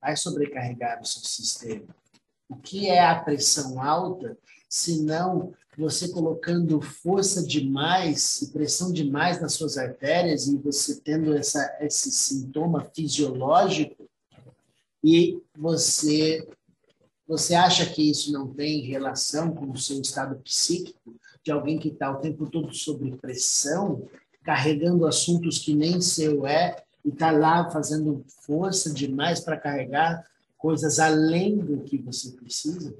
vai 0.00 0.16
sobrecarregar 0.16 1.00
o 1.00 1.04
seu 1.04 1.22
sistema. 1.22 1.86
O 2.48 2.56
que 2.56 2.88
é 2.88 3.04
a 3.04 3.18
pressão 3.20 3.82
alta, 3.82 4.36
se 4.68 5.02
não 5.02 5.54
você 5.76 6.08
colocando 6.08 6.80
força 6.80 7.42
demais 7.42 8.42
e 8.42 8.52
pressão 8.52 8.92
demais 8.92 9.40
nas 9.40 9.54
suas 9.54 9.76
artérias 9.76 10.46
e 10.46 10.56
você 10.56 11.00
tendo 11.00 11.34
essa, 11.34 11.76
esse 11.80 12.12
sintoma 12.12 12.84
fisiológico 12.94 14.03
e 15.04 15.38
você 15.54 16.48
você 17.26 17.54
acha 17.54 17.86
que 17.86 18.10
isso 18.10 18.32
não 18.32 18.52
tem 18.52 18.82
relação 18.82 19.54
com 19.54 19.70
o 19.70 19.78
seu 19.78 20.00
estado 20.00 20.36
psíquico 20.42 21.14
de 21.42 21.50
alguém 21.50 21.78
que 21.78 21.88
está 21.88 22.10
o 22.10 22.20
tempo 22.20 22.50
todo 22.50 22.74
sob 22.74 23.16
pressão, 23.16 24.06
carregando 24.42 25.06
assuntos 25.06 25.58
que 25.58 25.74
nem 25.74 26.00
seu 26.02 26.46
é 26.46 26.82
e 27.04 27.08
está 27.08 27.30
lá 27.30 27.70
fazendo 27.70 28.24
força 28.42 28.92
demais 28.92 29.40
para 29.40 29.58
carregar 29.58 30.26
coisas 30.56 30.98
além 30.98 31.58
do 31.58 31.82
que 31.82 31.98
você 31.98 32.32
precisa. 32.32 32.94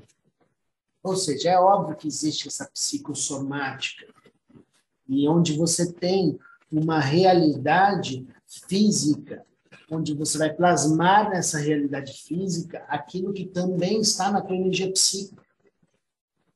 Ou 1.02 1.16
seja, 1.16 1.50
é 1.50 1.58
óbvio 1.58 1.96
que 1.96 2.08
existe 2.08 2.48
essa 2.48 2.66
psicossomática, 2.66 4.06
e 5.06 5.28
onde 5.28 5.56
você 5.56 5.92
tem 5.92 6.38
uma 6.72 6.98
realidade 6.98 8.26
física, 8.68 9.44
onde 9.90 10.14
você 10.14 10.38
vai 10.38 10.52
plasmar 10.52 11.30
nessa 11.30 11.58
realidade 11.58 12.12
física 12.12 12.84
aquilo 12.88 13.32
que 13.32 13.46
também 13.46 14.00
está 14.00 14.30
na 14.30 14.40
tua 14.40 14.56
energia 14.56 14.90
psíquica. 14.90 15.42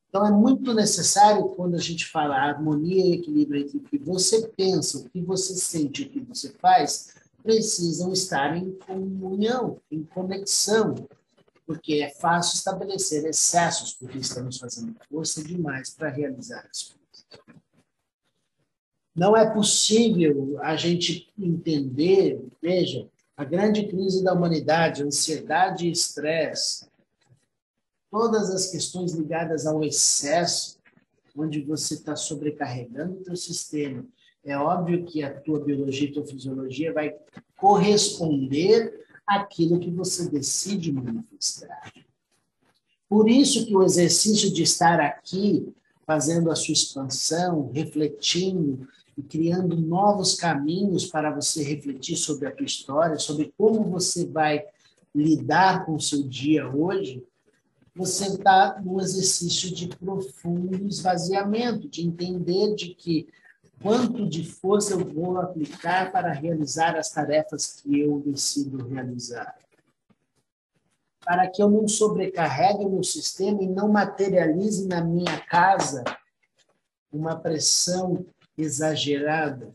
Então, 0.09 0.25
é 0.25 0.31
muito 0.31 0.73
necessário, 0.73 1.49
quando 1.49 1.75
a 1.75 1.79
gente 1.79 2.07
fala 2.07 2.35
harmonia 2.35 3.05
e 3.05 3.13
equilíbrio 3.13 3.61
entre 3.61 3.77
o 3.77 3.81
que 3.81 3.97
você 3.99 4.47
pensa, 4.47 4.97
o 4.97 5.09
que 5.09 5.21
você 5.21 5.53
sente 5.53 6.01
e 6.01 6.05
o 6.07 6.09
que 6.09 6.19
você 6.21 6.51
faz, 6.53 7.13
precisam 7.43 8.11
estar 8.11 8.57
em 8.57 8.71
comunhão, 8.71 9.79
em 9.91 10.03
conexão, 10.03 10.95
porque 11.65 11.95
é 11.95 12.09
fácil 12.09 12.57
estabelecer 12.57 13.23
excessos, 13.25 13.93
porque 13.93 14.17
estamos 14.17 14.57
fazendo 14.57 14.95
força 15.07 15.43
demais 15.43 15.91
para 15.91 16.09
realizar 16.09 16.67
as 16.69 16.81
coisas. 16.81 16.99
Não 19.15 19.37
é 19.37 19.47
possível 19.53 20.57
a 20.61 20.75
gente 20.75 21.31
entender, 21.37 22.43
veja, 22.59 23.07
a 23.39 23.45
grande 23.45 23.87
crise 23.87 24.21
da 24.21 24.33
humanidade, 24.33 25.01
ansiedade 25.01 25.87
e 25.87 25.91
estresse, 25.91 26.85
todas 28.11 28.49
as 28.49 28.69
questões 28.69 29.13
ligadas 29.13 29.65
ao 29.65 29.81
excesso, 29.81 30.77
onde 31.33 31.61
você 31.61 31.93
está 31.93 32.17
sobrecarregando 32.17 33.13
o 33.13 33.23
teu 33.23 33.37
sistema, 33.37 34.05
é 34.43 34.57
óbvio 34.57 35.05
que 35.05 35.23
a 35.23 35.33
tua 35.33 35.63
biologia 35.63 36.09
e 36.09 36.11
tua 36.11 36.27
fisiologia 36.27 36.91
vai 36.91 37.15
corresponder 37.55 39.05
àquilo 39.25 39.79
que 39.79 39.89
você 39.89 40.29
decide 40.29 40.91
manifestar. 40.91 41.93
Por 43.07 43.29
isso 43.29 43.65
que 43.65 43.73
o 43.73 43.83
exercício 43.83 44.51
de 44.51 44.63
estar 44.63 44.99
aqui, 44.99 45.73
fazendo 46.05 46.51
a 46.51 46.55
sua 46.57 46.73
expansão, 46.73 47.71
refletindo 47.73 48.85
e 49.19 49.23
criando 49.23 49.75
novos 49.75 50.33
caminhos 50.35 51.05
para 51.05 51.29
você 51.29 51.61
refletir 51.61 52.15
sobre 52.15 52.47
a 52.47 52.55
tua 52.55 52.65
história, 52.65 53.19
sobre 53.19 53.53
como 53.57 53.83
você 53.83 54.25
vai 54.25 54.65
lidar 55.13 55.85
com 55.85 55.95
o 55.95 55.99
seu 55.99 56.23
dia 56.23 56.69
hoje, 56.69 57.21
você 57.93 58.27
está 58.27 58.79
no 58.81 59.01
exercício 59.01 59.75
de 59.75 59.89
profundo 59.89 60.87
esvaziamento, 60.87 61.89
de 61.89 62.07
entender 62.07 62.73
de 62.75 62.95
que 62.95 63.27
quanto 63.81 64.25
de 64.25 64.49
força 64.49 64.93
eu 64.93 65.03
vou 65.03 65.37
aplicar 65.37 66.13
para 66.13 66.31
realizar 66.31 66.95
as 66.95 67.09
tarefas 67.09 67.81
que 67.81 67.99
eu 67.99 68.21
decido 68.21 68.87
realizar. 68.87 69.53
Para 71.25 71.45
que 71.49 71.61
eu 71.61 71.69
não 71.69 71.89
sobrecarregue 71.89 72.85
o 72.85 72.89
meu 72.89 73.03
sistema 73.03 73.61
e 73.61 73.67
não 73.67 73.89
materialize 73.89 74.87
na 74.87 75.03
minha 75.03 75.41
casa 75.41 76.05
uma 77.11 77.35
pressão 77.35 78.25
exagerada 78.61 79.73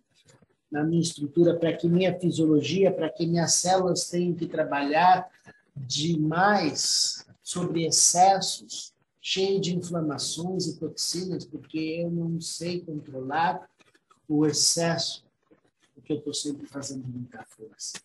na 0.70 0.82
minha 0.82 1.00
estrutura, 1.00 1.56
para 1.56 1.72
que 1.72 1.88
minha 1.88 2.18
fisiologia, 2.18 2.92
para 2.92 3.08
que 3.08 3.26
minhas 3.26 3.54
células 3.54 4.08
tenham 4.08 4.34
que 4.34 4.46
trabalhar 4.46 5.30
demais 5.76 7.24
sobre 7.42 7.86
excessos, 7.86 8.92
cheio 9.20 9.60
de 9.60 9.76
inflamações 9.76 10.66
e 10.66 10.78
toxinas, 10.78 11.44
porque 11.44 11.78
eu 11.78 12.10
não 12.10 12.40
sei 12.40 12.80
controlar 12.80 13.68
o 14.28 14.44
excesso, 14.46 15.24
porque 15.94 16.12
eu 16.12 16.18
estou 16.18 16.34
sempre 16.34 16.66
fazendo 16.66 17.06
muita 17.06 17.44
força. 17.44 18.00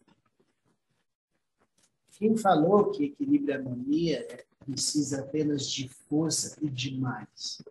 Quem 2.11 2.37
falou 2.37 2.91
que 2.91 3.05
equilíbrio 3.05 3.49
e 3.49 3.53
harmonia 3.53 4.27
precisa 4.65 5.21
apenas 5.21 5.65
de 5.67 5.87
força 5.87 6.57
e 6.61 6.69
de 6.69 6.95
mais? 6.97 7.61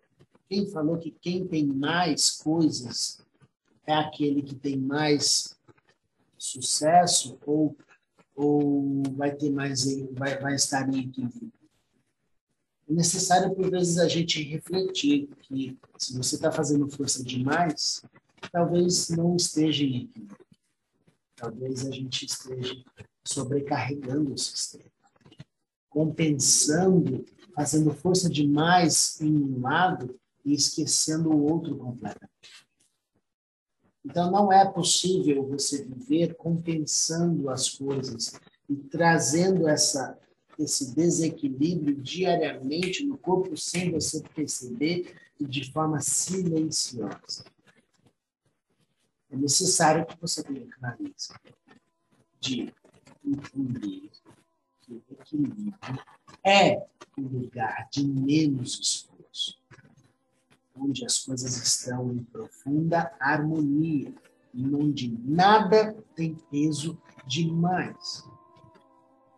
Quem 0.49 0.65
falou 0.65 0.97
que 0.97 1.11
quem 1.11 1.47
tem 1.47 1.67
mais 1.67 2.31
coisas 2.31 3.21
é 3.85 3.93
aquele 3.93 4.41
que 4.41 4.55
tem 4.55 4.75
mais 4.75 5.55
sucesso 6.35 7.37
ou, 7.45 7.77
ou 8.35 9.03
vai 9.15 9.35
ter 9.35 9.51
mais 9.51 9.85
vai, 10.13 10.39
vai 10.39 10.55
estar 10.55 10.89
em 10.89 11.01
equilíbrio. 11.01 11.51
É 12.87 12.93
necessário 12.93 13.53
por 13.53 13.69
vezes 13.69 13.99
a 13.99 14.07
gente 14.07 14.41
refletir 14.41 15.29
que 15.41 15.77
se 15.99 16.17
você 16.17 16.33
está 16.33 16.51
fazendo 16.51 16.89
força 16.89 17.23
demais, 17.23 18.01
talvez 18.51 19.09
não 19.09 19.35
esteja 19.35 19.83
em 19.83 20.05
equilíbrio. 20.05 20.47
Talvez 21.35 21.85
a 21.85 21.91
gente 21.91 22.25
esteja 22.25 22.83
sobrecarregando 23.23 24.33
o 24.33 24.37
sistema, 24.37 24.89
compensando, 25.89 27.23
fazendo 27.53 27.93
força 27.93 28.27
demais 28.27 29.21
em 29.21 29.35
um 29.35 29.61
lado 29.61 30.18
e 30.45 30.53
esquecendo 30.53 31.29
o 31.29 31.43
outro 31.51 31.77
completamente. 31.77 32.29
Então, 34.03 34.31
não 34.31 34.51
é 34.51 34.65
possível 34.65 35.45
você 35.47 35.83
viver 35.83 36.35
compensando 36.35 37.49
as 37.49 37.69
coisas 37.69 38.39
e 38.67 38.75
trazendo 38.75 39.67
essa, 39.67 40.17
esse 40.57 40.95
desequilíbrio 40.95 41.95
diariamente 42.01 43.05
no 43.05 43.17
corpo 43.17 43.57
sem 43.57 43.91
você 43.91 44.23
perceber 44.33 45.15
e 45.39 45.45
de 45.45 45.71
forma 45.71 45.99
silenciosa. 45.99 47.43
É 49.29 49.35
necessário 49.35 50.05
que 50.05 50.19
você 50.19 50.41
tenha 50.43 50.67
clareza 50.67 51.39
de 52.39 52.73
entender 53.23 54.09
que 54.81 54.93
o 54.93 55.03
equilíbrio 55.11 55.73
é 56.43 56.77
um 57.17 57.27
lugar 57.27 57.87
de 57.91 58.07
menos 58.07 58.79
esforço 58.79 59.59
onde 60.79 61.05
as 61.05 61.19
coisas 61.19 61.57
estão 61.57 62.11
em 62.11 62.23
profunda 62.23 63.11
harmonia 63.19 64.13
e 64.53 64.75
onde 64.75 65.17
nada 65.25 65.95
tem 66.15 66.35
peso 66.49 66.97
demais. 67.27 68.23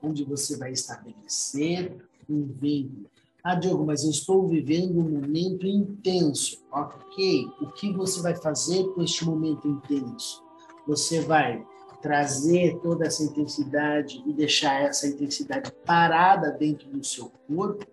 Onde 0.02 0.24
você 0.24 0.58
vai 0.58 0.72
estabelecer 0.72 1.96
um 2.30 2.46
vínculo. 2.46 3.10
Ah, 3.44 3.56
Diogo, 3.56 3.86
mas 3.86 4.04
eu 4.04 4.12
estou 4.12 4.48
vivendo 4.48 5.00
um 5.00 5.10
momento 5.20 5.66
intenso. 5.66 6.64
Ok, 6.72 7.48
o 7.60 7.72
que 7.72 7.92
você 7.92 8.22
vai 8.22 8.36
fazer 8.36 8.84
com 8.94 9.02
este 9.02 9.26
momento 9.26 9.68
intenso? 9.68 10.44
Você 10.88 11.22
vai 11.22 11.66
trazer 12.02 12.80
toda 12.82 13.06
essa 13.06 13.24
intensidade 13.24 14.24
e 14.26 14.34
deixar 14.34 14.82
essa 14.82 15.08
intensidade 15.08 15.72
parada 15.86 16.52
dentro 16.52 16.90
do 16.90 17.04
seu 17.04 17.32
corpo? 17.48 17.86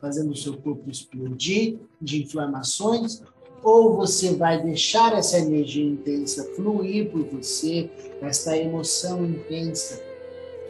Fazendo 0.00 0.32
o 0.32 0.36
seu 0.36 0.56
corpo 0.56 0.90
explodir 0.90 1.78
de 2.00 2.22
inflamações, 2.22 3.22
ou 3.62 3.96
você 3.96 4.34
vai 4.34 4.62
deixar 4.62 5.16
essa 5.16 5.38
energia 5.38 5.84
intensa 5.84 6.44
fluir 6.54 7.10
por 7.10 7.24
você, 7.24 7.90
essa 8.20 8.56
emoção 8.56 9.24
intensa 9.24 10.02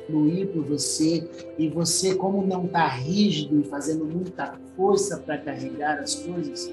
fluir 0.06 0.48
por 0.48 0.64
você, 0.64 1.28
e 1.58 1.68
você, 1.68 2.14
como 2.14 2.46
não 2.46 2.66
está 2.66 2.86
rígido 2.86 3.58
e 3.58 3.64
fazendo 3.64 4.04
muita 4.04 4.54
força 4.76 5.18
para 5.18 5.38
carregar 5.38 5.98
as 5.98 6.14
coisas, 6.14 6.70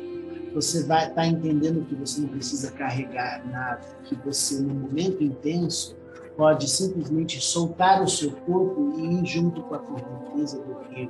você 0.54 0.84
vai 0.84 1.04
estar 1.04 1.16
tá 1.16 1.26
entendendo 1.26 1.86
que 1.86 1.96
você 1.96 2.22
não 2.22 2.28
precisa 2.28 2.72
carregar 2.72 3.44
nada, 3.50 3.82
que 4.04 4.16
você, 4.16 4.60
no 4.60 4.74
momento 4.74 5.24
intenso, 5.24 5.96
pode 6.36 6.70
simplesmente 6.70 7.42
soltar 7.42 8.04
o 8.04 8.08
seu 8.08 8.32
corpo 8.32 8.96
e 8.98 9.22
ir 9.22 9.26
junto 9.26 9.62
com 9.64 9.76
a 9.76 9.80
correnteza 9.80 10.58
do 10.60 10.94
rio 10.94 11.10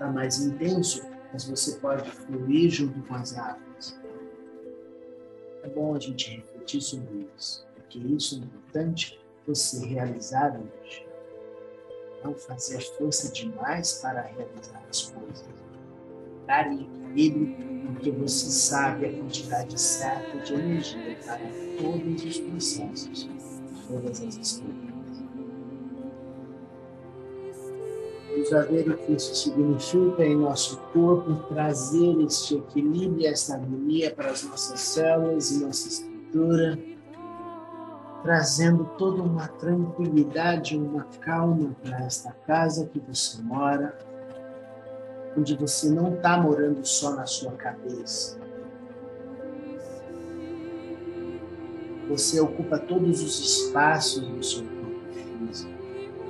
está 0.00 0.10
mais 0.10 0.40
intenso, 0.40 1.06
mas 1.30 1.44
você 1.44 1.76
pode 1.76 2.10
fluir 2.10 2.70
junto 2.70 3.02
com 3.02 3.14
as 3.14 3.36
águas. 3.36 4.00
É 5.62 5.68
bom 5.68 5.94
a 5.94 5.98
gente 6.00 6.36
refletir 6.36 6.80
sobre 6.80 7.28
isso, 7.36 7.66
porque 7.74 7.98
isso 7.98 8.36
é 8.36 8.38
importante 8.38 9.20
você 9.46 9.84
realizar 9.86 10.58
hoje. 10.58 11.06
Não 12.24 12.34
fazer 12.34 12.80
força 12.96 13.30
demais 13.30 14.00
para 14.00 14.22
realizar 14.22 14.82
as 14.88 15.02
coisas. 15.10 15.44
Dar 16.46 16.72
equilíbrio, 16.72 17.92
porque 17.92 18.10
você 18.10 18.46
sabe 18.46 19.04
a 19.04 19.12
quantidade 19.12 19.78
certa 19.78 20.38
de 20.38 20.54
energia 20.54 21.18
para 21.26 21.40
todos 21.78 22.24
os 22.24 22.40
processos, 22.40 23.28
todas 23.86 24.22
as 24.22 24.36
experiências. 24.36 24.89
A 28.52 28.62
ver 28.62 28.88
o 28.88 28.96
que 28.96 29.12
isso 29.12 29.34
significa 29.34 30.24
em 30.24 30.34
nosso 30.34 30.78
corpo, 30.92 31.34
trazer 31.54 32.20
este 32.22 32.56
equilíbrio 32.56 33.28
esta 33.28 33.54
harmonia 33.54 34.12
para 34.12 34.30
as 34.30 34.42
nossas 34.42 34.80
células 34.80 35.50
e 35.52 35.64
nossa 35.64 35.88
estrutura, 35.88 36.78
trazendo 38.22 38.84
toda 38.98 39.22
uma 39.22 39.46
tranquilidade, 39.46 40.76
uma 40.76 41.04
calma 41.20 41.76
para 41.82 42.04
esta 42.04 42.32
casa 42.46 42.86
que 42.86 42.98
você 43.00 43.40
mora, 43.42 43.96
onde 45.36 45.56
você 45.56 45.90
não 45.90 46.14
está 46.14 46.36
morando 46.36 46.84
só 46.84 47.14
na 47.14 47.26
sua 47.26 47.52
cabeça. 47.52 48.38
Você 52.08 52.40
ocupa 52.40 52.78
todos 52.78 53.22
os 53.22 53.38
espaços 53.38 54.26
do 54.26 54.42
seu 54.42 54.64
corpo 54.64 55.12
físico 55.12 55.70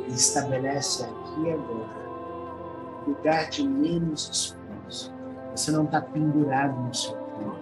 e 0.09 0.13
estabelece 0.13 1.05
aqui 1.31 1.43
e 1.43 1.53
agora 1.53 2.01
lugar 3.07 3.51
de 3.51 3.67
menos 3.67 4.29
esforço. 4.31 5.13
Você 5.55 5.71
não 5.73 5.85
está 5.85 6.01
pendurado 6.01 6.79
no 6.81 6.95
seu 6.95 7.15
corpo, 7.15 7.61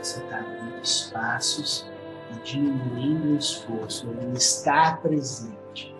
você 0.00 0.20
está 0.20 0.38
abrindo 0.38 0.82
espaços 0.82 1.86
e 2.30 2.42
diminuindo 2.44 3.34
o 3.34 3.36
esforço. 3.36 4.08
Ele 4.08 4.36
está 4.36 4.96
presente, 4.96 5.94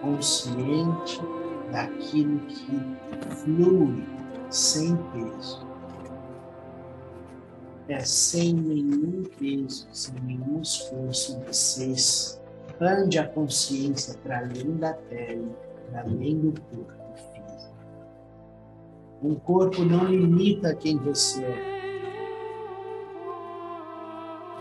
consciente 0.00 1.20
daquilo 1.72 2.40
que 2.40 2.80
flui 3.36 4.04
sem 4.50 4.96
peso. 4.96 5.66
É 7.88 8.00
sem 8.00 8.52
nenhum 8.52 9.22
peso, 9.38 9.86
sem 9.92 10.14
nenhum 10.20 10.60
esforço, 10.60 11.38
você 11.46 11.94
expande 12.76 13.18
a 13.18 13.26
consciência 13.26 14.14
para 14.22 14.38
além 14.38 14.76
da 14.76 14.92
pele 14.92 15.50
além 15.94 16.38
do 16.38 16.60
corpo 16.60 17.16
físico. 17.32 17.74
Um 19.22 19.34
corpo 19.36 19.82
não 19.82 20.04
limita 20.04 20.74
quem 20.74 20.98
você 20.98 21.42
é. 21.42 21.76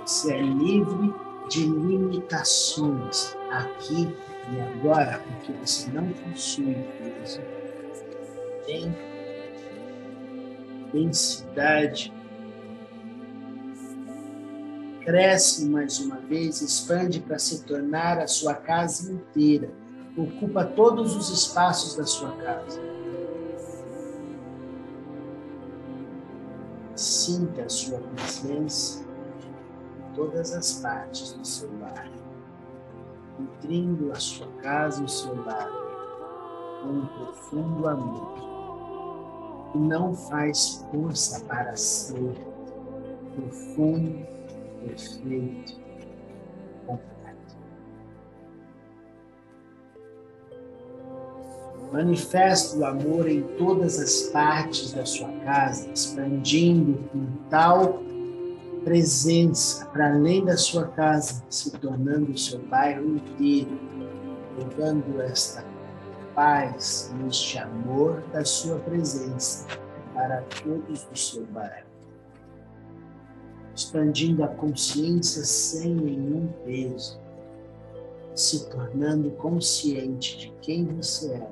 Você 0.05 0.33
é 0.33 0.41
livre 0.41 1.13
de 1.49 1.65
limitações 1.65 3.35
aqui 3.51 4.07
e 4.53 4.61
agora, 4.61 5.19
porque 5.19 5.51
você 5.53 5.91
não 5.91 6.07
possui 6.09 6.75
peso. 6.99 7.41
Tem 8.65 8.95
densidade. 10.93 12.13
Cresce 15.05 15.65
mais 15.65 15.99
uma 15.99 16.17
vez, 16.17 16.61
expande 16.61 17.19
para 17.19 17.37
se 17.37 17.63
tornar 17.63 18.19
a 18.19 18.27
sua 18.27 18.55
casa 18.55 19.11
inteira 19.11 19.69
ocupa 20.17 20.63
todos 20.63 21.15
os 21.15 21.29
espaços 21.29 21.95
da 21.95 22.05
sua 22.05 22.31
casa. 22.37 22.79
Sinta 26.95 27.63
a 27.63 27.69
sua 27.69 27.99
presença 27.99 29.03
em 29.03 30.15
todas 30.15 30.53
as 30.53 30.73
partes 30.79 31.33
do 31.33 31.45
seu 31.45 31.69
lar. 31.79 32.09
nutrindo 33.37 34.13
a 34.13 34.15
sua 34.15 34.47
casa 34.61 35.01
e 35.01 35.05
o 35.05 35.09
seu 35.09 35.35
lar 35.43 35.69
com 36.81 36.89
um 36.89 37.05
profundo 37.05 37.87
amor 37.89 38.33
que 39.71 39.77
não 39.77 40.15
faz 40.15 40.85
força 40.89 41.43
para 41.45 41.75
ser 41.75 42.33
profundo, 43.35 44.25
perfeito, 44.85 45.73
completo. 46.85 47.55
Manifesta 51.91 52.77
o 52.77 52.85
amor 52.85 53.27
em 53.27 53.41
todas 53.57 53.99
as 53.99 54.23
partes 54.31 54.93
da 54.93 55.05
sua 55.05 55.29
casa, 55.43 55.89
expandindo 55.91 56.97
com 57.09 57.25
tal 57.49 58.03
presença 58.83 59.85
para 59.87 60.13
além 60.13 60.45
da 60.45 60.57
sua 60.57 60.87
casa, 60.89 61.43
se 61.49 61.71
tornando 61.71 62.31
o 62.31 62.37
seu 62.37 62.59
bairro 62.67 63.15
inteiro, 63.15 63.79
levando 64.57 65.19
esta 65.21 65.65
paz, 66.35 67.11
este 67.27 67.57
amor 67.57 68.21
da 68.31 68.45
sua 68.45 68.77
presença 68.79 69.65
para 70.13 70.43
todos 70.63 71.03
do 71.03 71.17
seu 71.17 71.45
bairro. 71.47 71.84
Expandindo 73.75 74.43
a 74.43 74.47
consciência 74.47 75.43
sem 75.43 75.93
nenhum 75.93 76.47
peso, 76.63 77.19
se 78.33 78.69
tornando 78.69 79.31
consciente 79.31 80.37
de 80.37 80.53
quem 80.61 80.85
você 80.85 81.33
é 81.33 81.49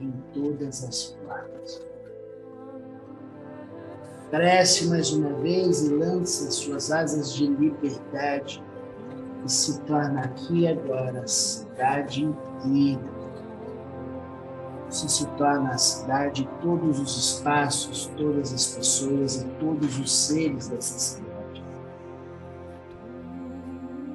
em 0.00 0.12
todas 0.32 0.82
as 0.82 1.04
formas. 1.04 1.80
Cresce 4.30 4.86
mais 4.86 5.12
uma 5.12 5.32
vez 5.34 5.84
e 5.84 5.94
lança 5.94 6.50
suas 6.50 6.90
asas 6.90 7.32
de 7.32 7.46
liberdade 7.46 8.60
e 9.44 9.50
se 9.50 9.80
torna 9.82 10.22
aqui 10.22 10.66
agora 10.66 11.20
a 11.20 11.28
cidade 11.28 12.24
inteira. 12.24 13.14
Você 14.90 15.08
se 15.08 15.26
torna 15.36 15.70
a 15.70 15.78
cidade 15.78 16.48
todos 16.60 16.98
os 16.98 17.16
espaços, 17.16 18.06
todas 18.16 18.52
as 18.52 18.74
pessoas 18.74 19.42
e 19.42 19.44
todos 19.60 19.98
os 19.98 20.12
seres 20.12 20.68
dessa 20.68 20.98
cidade. 20.98 21.23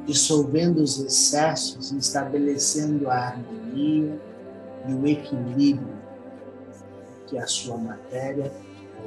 Dissolvendo 0.06 0.82
os 0.82 1.00
excessos 1.00 1.92
estabelecendo 1.92 3.10
a 3.10 3.16
harmonia 3.16 4.20
e 4.88 4.94
o 4.94 5.08
equilíbrio 5.08 6.00
que 7.28 7.38
a 7.38 7.46
sua 7.46 7.78
matéria 7.78 8.52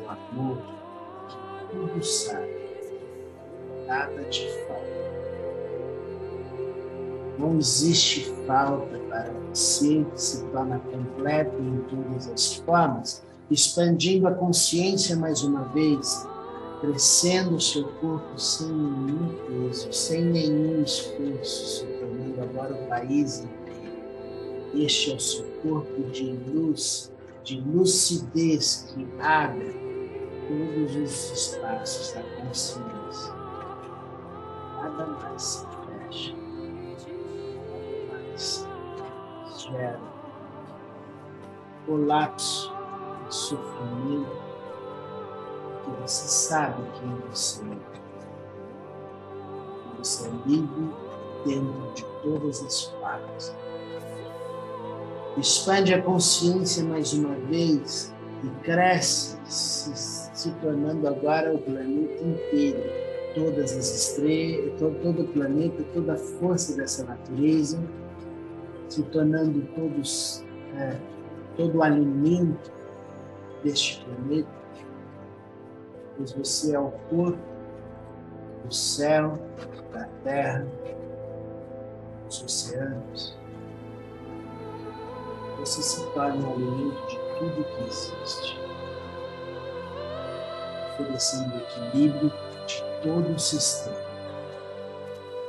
o 0.05 0.09
amor 0.09 0.72
tudo 1.72 2.05
sabe, 2.05 2.52
nada 3.87 4.22
te 4.24 4.46
falta. 4.66 4.92
Não 7.38 7.59
existe 7.59 8.31
falta 8.46 8.98
para 9.09 9.33
você 9.50 10.05
que 10.05 10.20
se 10.20 10.44
torna 10.44 10.78
completo 10.78 11.57
em 11.59 11.78
todas 11.88 12.28
as 12.28 12.55
formas, 12.57 13.22
expandindo 13.50 14.28
a 14.28 14.35
consciência 14.35 15.16
mais 15.16 15.42
uma 15.42 15.64
vez, 15.64 16.28
crescendo 16.83 17.55
o 17.55 17.61
seu 17.61 17.85
corpo 17.85 18.37
sem 18.37 18.66
nenhum 18.66 19.29
peso, 19.47 19.92
sem 19.92 20.21
nenhum 20.25 20.83
esforço, 20.83 21.87
tornando 21.87 22.42
agora 22.42 22.75
o 22.75 22.88
país 22.88 23.38
inteiro. 23.38 24.03
Este 24.75 25.12
é 25.12 25.14
o 25.14 25.21
seu 25.21 25.45
corpo 25.62 26.03
de 26.11 26.33
luz, 26.33 27.12
de 27.45 27.61
lucidez 27.61 28.92
que 28.92 29.07
abre 29.21 29.81
todos 30.49 30.97
os 30.97 31.31
espaços 31.31 32.14
da 32.14 32.23
consciência. 32.23 33.33
Nada 34.83 35.07
mais 35.07 35.40
se 35.40 35.66
fecha, 36.11 36.35
nada 37.71 37.87
mais 38.11 38.66
gera 39.71 40.01
colapso 41.87 42.73
sofrimento, 43.29 44.52
você 46.00 46.28
sabe 46.28 46.83
quem 46.98 47.14
você 47.31 47.62
é. 47.64 47.78
Você 49.98 50.28
é 50.28 50.33
livre 50.46 50.90
dentro 51.44 51.92
de 51.94 52.05
todas 52.22 52.62
as 52.62 52.85
partes. 53.00 53.55
Expande 55.37 55.94
a 55.94 56.02
consciência 56.02 56.85
mais 56.85 57.12
uma 57.12 57.35
vez 57.35 58.12
e 58.44 58.48
cresce, 58.64 59.38
se 59.44 60.22
se 60.42 60.50
tornando 60.61 61.07
agora 61.07 61.55
o 61.55 61.59
planeta 61.59 62.24
inteiro. 62.24 62.83
Todas 63.35 63.76
as 63.76 63.94
estrelas, 63.94 64.78
todo, 64.78 65.00
todo 65.02 65.22
o 65.22 65.28
planeta, 65.28 65.83
toda 65.94 66.14
a 66.14 66.16
força 66.16 66.76
dessa 66.76 67.05
natureza, 67.05 67.81
se 68.88 69.02
tornando 69.05 69.62
todos, 69.74 70.44
é, 70.76 70.96
todo 71.57 71.78
o 71.78 71.83
alimento 71.83 72.70
deste 73.64 74.05
planeta, 74.05 74.50
pois 76.16 76.33
você 76.33 76.75
é 76.75 76.79
o 76.79 76.90
corpo 77.11 77.38
do 78.64 78.75
céu, 78.75 79.38
da 79.92 80.05
terra, 80.25 80.66
dos 82.27 82.42
oceanos. 82.42 83.37
Você 85.61 85.83
se 85.83 86.05
torna 86.12 86.48
o 86.48 86.53
alimento 86.55 87.07
de 87.07 87.18
tudo 87.38 87.64
que 87.64 87.85
existe 87.85 88.62
oferecendo 91.03 91.55
o 91.55 91.59
equilíbrio 91.59 92.33
de 92.66 92.85
todo 93.03 93.35
o 93.35 93.38
sistema 93.38 93.96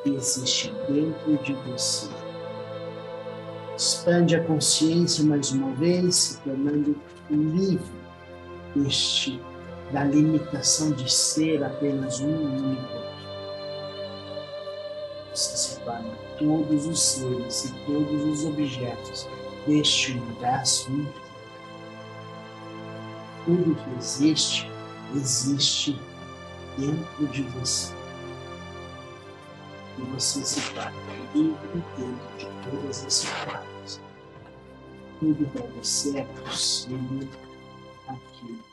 que 0.04 0.16
existe 0.16 0.74
dentro 0.88 1.38
de 1.44 1.54
você. 1.54 2.10
Expande 3.76 4.36
a 4.36 4.44
consciência 4.44 5.24
mais 5.24 5.52
uma 5.52 5.72
vez, 5.76 6.16
se 6.16 6.42
tornando 6.42 6.96
livre 7.30 8.04
deste, 8.76 9.42
da 9.92 10.04
limitação 10.04 10.92
de 10.92 11.12
ser 11.12 11.64
apenas 11.64 12.20
um 12.20 12.28
único. 12.28 13.04
Você 15.34 15.58
se 15.58 15.80
todos 16.38 16.86
os 16.86 17.02
seres 17.02 17.66
e 17.66 17.74
todos 17.86 18.24
os 18.24 18.46
objetos 18.46 19.28
deste 19.66 20.12
universo 20.12 20.92
Tudo 23.46 23.76
que 23.76 23.98
existe 23.98 24.72
existe 25.16 26.00
dentro 26.78 27.28
de 27.28 27.44
você. 27.44 27.94
E 29.98 30.02
você 30.02 30.44
se 30.44 30.62
torna 30.74 30.92
livre 31.36 31.84
dentro 31.98 32.38
de 32.38 32.46
todas 32.70 33.06
as 33.06 33.24
formas. 33.26 34.02
Tudo 35.20 35.46
para 35.52 35.68
você 35.78 36.20
é 36.20 36.24
possível 36.24 37.28
aqui 38.08 38.73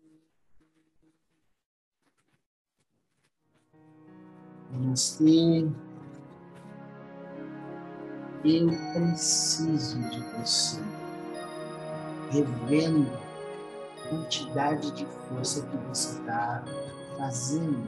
Namastê. 4.71 5.67
Eu 8.43 8.69
preciso 8.93 9.99
de 10.09 10.19
você, 10.39 10.81
revendo 12.31 13.11
quantidade 14.09 14.91
de 14.91 15.05
força 15.05 15.61
que 15.67 15.77
você 15.77 16.19
está 16.19 16.63
fazendo 17.17 17.87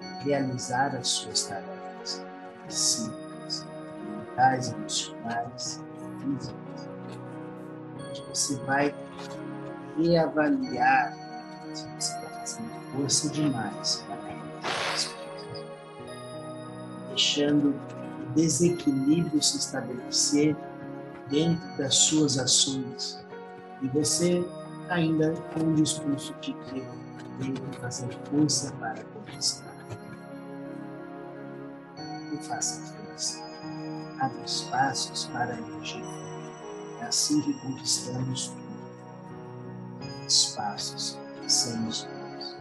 para 0.00 0.08
realizar 0.24 0.96
as 0.96 1.06
suas 1.06 1.44
tarefas 1.44 2.26
simples, 2.68 3.64
mentais, 4.10 4.72
emocionais, 4.72 5.84
físicas. 6.18 6.88
Você 8.28 8.56
vai 8.64 8.94
reavaliar 9.96 11.14
se 11.72 11.84
você 11.84 12.12
está 12.12 12.28
fazendo 12.40 12.70
força 12.92 13.28
demais 13.30 14.04
deixando 17.16 17.70
o 17.70 18.34
desequilíbrio 18.34 19.42
se 19.42 19.56
estabelecer 19.56 20.54
dentro 21.30 21.66
das 21.78 21.94
suas 21.94 22.38
ações. 22.38 23.18
E 23.80 23.88
você 23.88 24.46
ainda 24.90 25.32
com 25.54 25.60
o 25.60 25.74
discurso 25.74 26.34
de 26.42 26.52
que 26.52 26.84
devo 27.40 27.72
fazer 27.80 28.08
força 28.30 28.70
para 28.74 29.02
conquistar. 29.02 29.74
E 32.32 32.36
faça 32.44 32.82
força. 32.82 33.42
abre 34.20 34.44
espaços 34.44 35.24
para 35.32 35.54
a 35.54 35.58
energia. 35.58 36.04
É 37.00 37.06
assim 37.06 37.40
que 37.40 37.54
conquistamos 37.60 38.48
tudo. 38.48 38.66
Espaços, 40.26 41.18
somos 41.48 42.02
todos. 42.02 42.56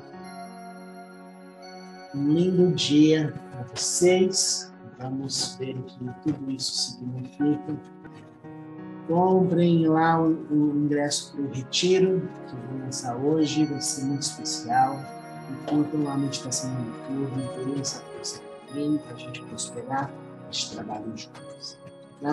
Um 2.14 2.32
lindo 2.32 2.74
dia 2.74 3.34
para 3.56 3.66
vocês. 3.74 4.72
Vamos 5.00 5.56
ver 5.58 5.78
o 5.78 5.84
que 5.84 6.00
tudo 6.24 6.52
isso 6.52 6.74
significa. 6.74 7.76
Comprem 9.08 9.88
lá 9.88 10.22
o, 10.22 10.30
o 10.50 10.78
ingresso 10.78 11.34
para 11.34 11.42
o 11.42 11.52
retiro, 11.52 12.28
que 12.48 12.56
vou 12.56 12.80
lançar 12.80 13.16
hoje, 13.16 13.66
vai 13.66 13.82
ser 13.82 14.06
muito 14.06 14.24
especial. 14.24 14.96
E 15.52 15.72
lá 16.04 16.14
a 16.14 16.18
meditação 16.18 16.72
no 17.10 17.22
YouTube, 17.22 17.66
deem 17.66 17.80
essa 17.80 18.00
força 18.00 18.42
para 18.74 19.14
a 19.14 19.18
gente 19.18 19.42
prosperar, 19.44 20.12
a 20.48 20.52
gente 20.52 20.72
trabalha 20.72 21.06
juntos. 21.16 21.78